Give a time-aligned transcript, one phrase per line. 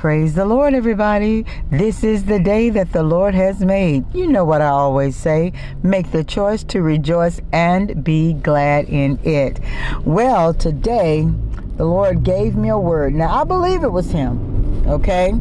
[0.00, 1.44] Praise the Lord, everybody.
[1.70, 4.06] This is the day that the Lord has made.
[4.14, 9.18] You know what I always say make the choice to rejoice and be glad in
[9.24, 9.60] it.
[10.06, 11.28] Well, today,
[11.76, 13.12] the Lord gave me a word.
[13.12, 15.34] Now, I believe it was Him, okay?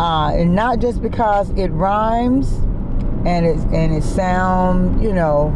[0.00, 2.50] Uh, and not just because it rhymes
[3.24, 5.54] and it, and it sounds, you know,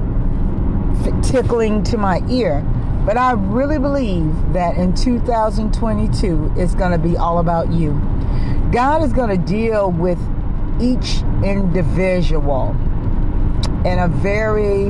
[1.25, 2.61] tickling to my ear.
[3.05, 8.01] But I really believe that in 2022, it's going to be all about you.
[8.73, 10.19] God is going to deal with
[10.81, 12.71] each individual
[13.85, 14.87] in a very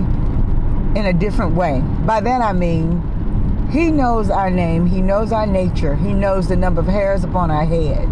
[0.99, 1.81] in a different way.
[2.07, 6.57] By that I mean he knows our name, he knows our nature, he knows the
[6.57, 8.09] number of hairs upon our head.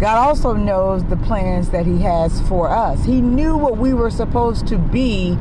[0.00, 3.04] God also knows the plans that he has for us.
[3.04, 5.38] He knew what we were supposed to be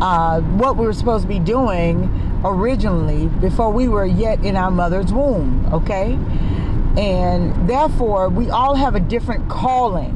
[0.00, 2.10] uh, what we were supposed to be doing
[2.44, 6.18] originally before we were yet in our mother's womb, okay?
[6.96, 10.12] And therefore, we all have a different calling,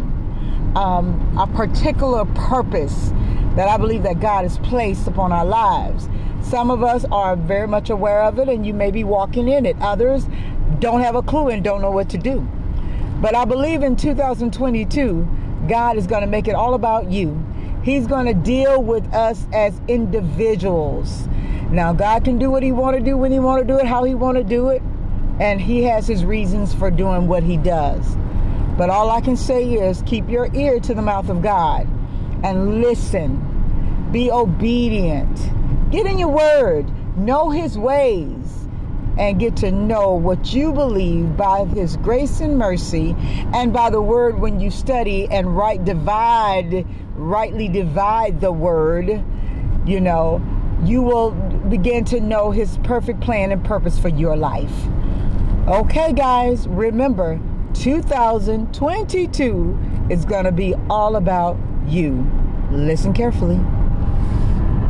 [0.76, 3.12] um, a particular purpose
[3.56, 6.08] that I believe that God has placed upon our lives.
[6.42, 9.66] Some of us are very much aware of it and you may be walking in
[9.66, 9.76] it.
[9.80, 10.26] Others
[10.78, 12.46] don't have a clue and don't know what to do.
[13.20, 15.28] But I believe in 2022,
[15.68, 17.44] God is going to make it all about you.
[17.82, 21.26] He's going to deal with us as individuals.
[21.70, 23.86] Now, God can do what He want to do when He want to do it,
[23.86, 24.80] how He want to do it
[25.40, 28.16] and he has his reasons for doing what he does.
[28.76, 31.88] But all I can say is keep your ear to the mouth of God
[32.44, 34.08] and listen.
[34.12, 35.36] Be obedient.
[35.90, 36.86] Get in your word.
[37.16, 38.58] Know his ways
[39.18, 43.16] and get to know what you believe by his grace and mercy
[43.52, 49.24] and by the word when you study and right divide rightly divide the word
[49.84, 50.40] you know
[50.84, 51.32] you will
[51.68, 54.86] begin to know his perfect plan and purpose for your life
[55.68, 57.38] Okay, guys, remember
[57.74, 62.26] 2022 is going to be all about you.
[62.70, 63.60] Listen carefully.